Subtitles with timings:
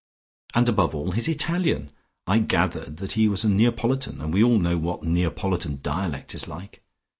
[0.55, 1.91] And above all, his Italian!
[2.25, 6.47] I gathered that he was a Neapolitan, and we all know what Neapolitan dialect is
[6.47, 6.81] like.